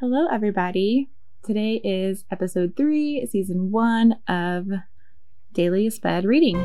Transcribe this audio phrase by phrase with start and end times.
[0.00, 1.10] Hello, everybody.
[1.44, 4.66] Today is episode three, season one of
[5.52, 6.56] Daily Sped Reading.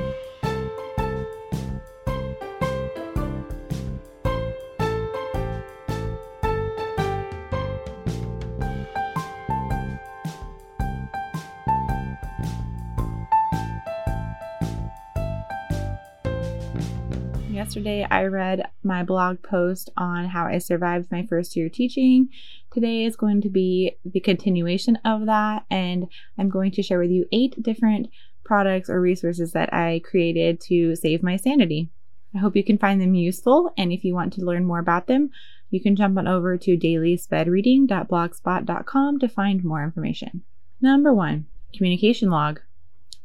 [17.65, 22.29] Yesterday, I read my blog post on how I survived my first year teaching.
[22.71, 26.05] Today is going to be the continuation of that, and
[26.37, 28.09] I'm going to share with you eight different
[28.43, 31.89] products or resources that I created to save my sanity.
[32.35, 35.07] I hope you can find them useful, and if you want to learn more about
[35.07, 35.31] them,
[35.71, 40.43] you can jump on over to dailyspedreading.blogspot.com to find more information.
[40.79, 42.61] Number one, communication log.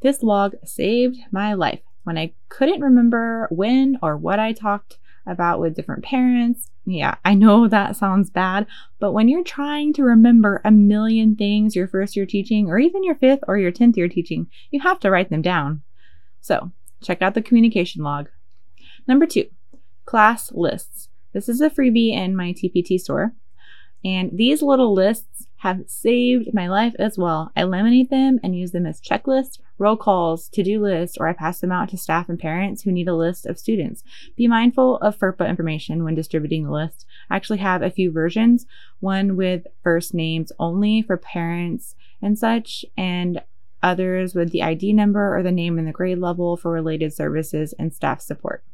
[0.01, 5.61] This log saved my life when I couldn't remember when or what I talked about
[5.61, 6.69] with different parents.
[6.85, 8.67] Yeah, I know that sounds bad,
[8.99, 13.05] but when you're trying to remember a million things your first year teaching, or even
[13.05, 15.83] your fifth or your 10th year teaching, you have to write them down.
[16.41, 18.29] So, check out the communication log.
[19.07, 19.47] Number two,
[20.05, 21.11] class lists.
[21.33, 23.35] This is a freebie in my TPT store.
[24.05, 27.53] And these little lists have saved my life as well.
[27.55, 31.35] I laminate them and use them as checklists, roll calls, to do lists, or I
[31.35, 34.03] pass them out to staff and parents who need a list of students.
[34.37, 37.05] Be mindful of FERPA information when distributing the list.
[37.29, 38.65] I actually have a few versions,
[39.01, 43.43] one with first names only for parents and such, and
[43.83, 47.75] others with the ID number or the name and the grade level for related services
[47.79, 48.65] and staff support.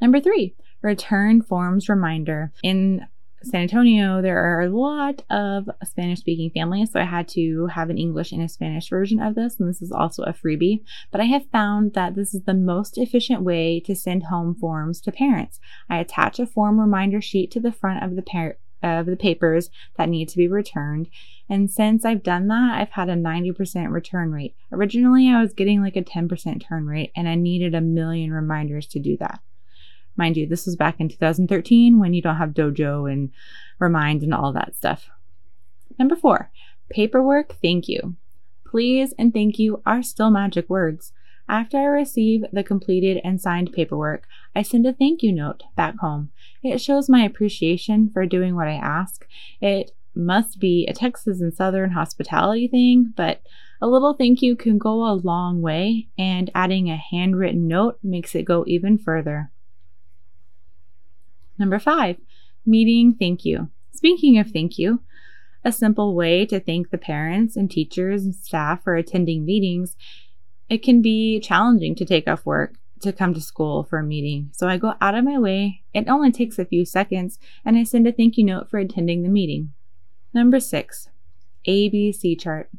[0.00, 2.52] Number three, return forms reminder.
[2.64, 3.06] In
[3.44, 7.90] San Antonio, there are a lot of Spanish speaking families, so I had to have
[7.90, 10.82] an English and a Spanish version of this, and this is also a freebie.
[11.10, 15.00] But I have found that this is the most efficient way to send home forms
[15.02, 15.60] to parents.
[15.88, 19.70] I attach a form reminder sheet to the front of the par- of the papers
[19.96, 21.08] that need to be returned.
[21.48, 24.54] And since I've done that, I've had a 90% return rate.
[24.72, 28.86] Originally, I was getting like a 10% turn rate, and I needed a million reminders
[28.88, 29.40] to do that.
[30.16, 33.30] Mind you, this was back in 2013 when you don't have Dojo and
[33.78, 35.08] Remind and all that stuff.
[35.98, 36.50] Number four,
[36.90, 38.16] paperwork thank you.
[38.66, 41.12] Please and thank you are still magic words.
[41.48, 45.96] After I receive the completed and signed paperwork, I send a thank you note back
[45.98, 46.30] home.
[46.62, 49.26] It shows my appreciation for doing what I ask.
[49.60, 53.42] It must be a Texas and Southern hospitality thing, but
[53.82, 58.34] a little thank you can go a long way, and adding a handwritten note makes
[58.34, 59.50] it go even further.
[61.58, 62.16] Number five,
[62.66, 63.70] meeting thank you.
[63.92, 65.00] Speaking of thank you,
[65.64, 69.96] a simple way to thank the parents and teachers and staff for attending meetings.
[70.68, 74.50] It can be challenging to take off work to come to school for a meeting,
[74.52, 75.82] so I go out of my way.
[75.92, 79.22] It only takes a few seconds, and I send a thank you note for attending
[79.22, 79.72] the meeting.
[80.32, 81.08] Number six,
[81.66, 82.70] ABC chart.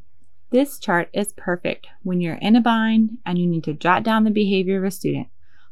[0.52, 4.24] This chart is perfect when you're in a bind and you need to jot down
[4.24, 5.28] the behavior of a student.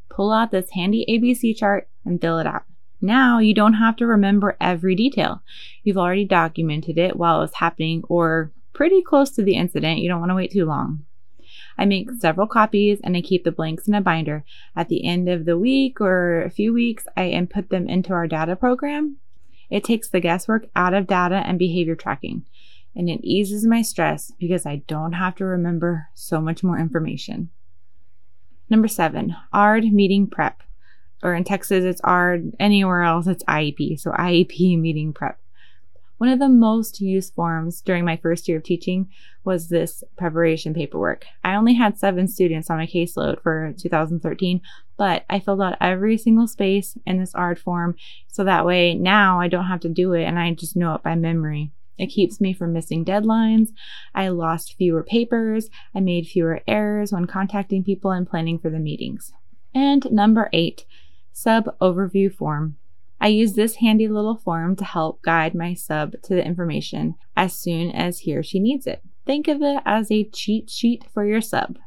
[0.09, 2.64] Pull out this handy ABC chart and fill it out.
[3.03, 5.44] Now you don't have to remember every detail.
[5.84, 10.00] You've already documented it while it was happening or pretty close to the incident.
[10.00, 11.03] You don't want to wait too long.
[11.78, 14.46] I make several copies and I keep the blanks in a binder.
[14.74, 18.25] At the end of the week or a few weeks, I input them into our
[18.25, 19.18] data program.
[19.70, 22.46] It takes the guesswork out of data and behavior tracking,
[22.96, 27.50] and it eases my stress because I don't have to remember so much more information.
[28.70, 30.64] Number seven, ARD meeting prep
[31.23, 32.56] or in Texas, it's ARD.
[32.59, 34.00] Anywhere else, it's IEP.
[34.00, 35.39] So IEP meeting prep.
[36.17, 39.09] One of the most used forms during my first year of teaching
[39.44, 41.25] was this preparation paperwork.
[41.44, 44.61] I only had seven students on my caseload for 2013,
[44.95, 47.95] but I filled out every single space in this ARD form
[48.28, 51.03] so that way now I don't have to do it and I just know it
[51.03, 51.72] by memory.
[51.97, 53.69] It keeps me from missing deadlines.
[54.16, 55.69] I lost fewer papers.
[55.94, 59.34] I made fewer errors when contacting people and planning for the meetings.
[59.75, 60.85] And number eight,
[61.34, 62.78] Sub Overview Form.
[63.20, 67.56] I use this handy little form to help guide my sub to the information as
[67.56, 69.02] soon as he or she needs it.
[69.26, 71.80] Think of it as a cheat sheet for your sub.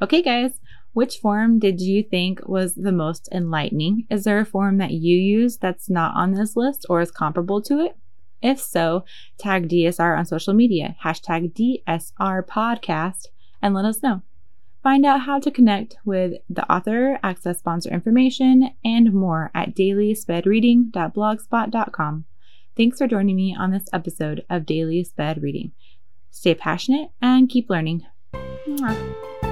[0.00, 0.60] Okay, guys,
[0.92, 4.06] which form did you think was the most enlightening?
[4.10, 7.60] Is there a form that you use that's not on this list or is comparable
[7.62, 7.96] to it?
[8.40, 9.04] If so,
[9.38, 13.26] tag DSR on social media, hashtag DSR podcast,
[13.60, 14.22] and let us know.
[14.88, 22.24] Find out how to connect with the author, access sponsor information, and more at dailyspedreading.blogspot.com.
[22.74, 25.72] Thanks for joining me on this episode of Daily Sped Reading.
[26.30, 28.06] Stay passionate and keep learning.
[28.66, 29.47] Mwah.